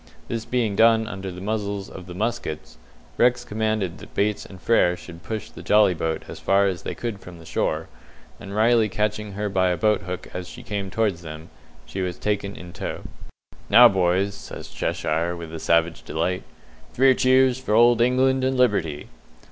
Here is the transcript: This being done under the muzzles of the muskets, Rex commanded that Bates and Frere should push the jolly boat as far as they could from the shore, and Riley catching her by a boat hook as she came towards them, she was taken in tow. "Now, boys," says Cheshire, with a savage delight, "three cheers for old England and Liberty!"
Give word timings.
This 0.27 0.45
being 0.45 0.75
done 0.75 1.05
under 1.05 1.29
the 1.31 1.41
muzzles 1.41 1.87
of 1.87 2.07
the 2.07 2.15
muskets, 2.15 2.79
Rex 3.19 3.45
commanded 3.45 3.99
that 3.99 4.15
Bates 4.15 4.47
and 4.47 4.59
Frere 4.59 4.97
should 4.97 5.21
push 5.21 5.51
the 5.51 5.61
jolly 5.61 5.93
boat 5.93 6.23
as 6.27 6.39
far 6.39 6.65
as 6.65 6.81
they 6.81 6.95
could 6.95 7.19
from 7.19 7.37
the 7.37 7.45
shore, 7.45 7.87
and 8.39 8.55
Riley 8.55 8.89
catching 8.89 9.33
her 9.33 9.47
by 9.47 9.69
a 9.69 9.77
boat 9.77 10.01
hook 10.01 10.27
as 10.33 10.47
she 10.47 10.63
came 10.63 10.89
towards 10.89 11.21
them, 11.21 11.51
she 11.85 12.01
was 12.01 12.17
taken 12.17 12.55
in 12.55 12.73
tow. 12.73 13.03
"Now, 13.69 13.87
boys," 13.89 14.33
says 14.33 14.69
Cheshire, 14.69 15.35
with 15.37 15.53
a 15.53 15.59
savage 15.59 16.01
delight, 16.01 16.41
"three 16.95 17.13
cheers 17.13 17.59
for 17.59 17.75
old 17.75 18.01
England 18.01 18.43
and 18.43 18.57
Liberty!" 18.57 19.07